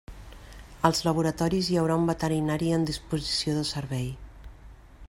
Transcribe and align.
Als 0.89 1.01
laboratoris 1.07 1.69
hi 1.69 1.77
haurà 1.81 1.99
un 2.05 2.09
veterinari 2.13 2.73
en 2.79 2.89
disposició 2.89 3.57
de 3.61 3.69
servei. 3.75 4.11